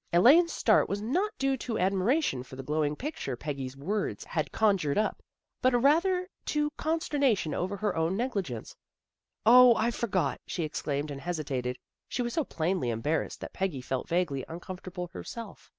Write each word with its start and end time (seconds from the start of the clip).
Elaine's 0.11 0.51
start 0.51 0.89
was 0.89 0.99
not 0.99 1.29
due 1.37 1.55
to 1.57 1.77
admiration 1.77 2.41
for 2.41 2.55
the 2.55 2.63
glowing 2.63 2.95
picture 2.95 3.35
Peggy's 3.37 3.77
words 3.77 4.23
had 4.23 4.51
con 4.51 4.75
jured 4.75 4.97
up, 4.97 5.21
but 5.61 5.79
rather 5.79 6.27
to 6.47 6.71
consternation 6.71 7.53
over 7.53 7.77
her 7.77 7.95
own 7.95 8.17
negligence." 8.17 8.75
O, 9.45 9.75
I 9.75 9.91
forgot!" 9.91 10.41
she 10.47 10.63
exclaimed, 10.63 11.11
and 11.11 11.21
hesitated. 11.21 11.77
She 12.09 12.23
was 12.23 12.33
so 12.33 12.43
plainly 12.43 12.89
embarrassed 12.89 13.41
that 13.41 13.53
Peggy 13.53 13.79
felt 13.79 14.07
vaguely 14.09 14.43
uncomfortable 14.47 15.05
herself. 15.13 15.69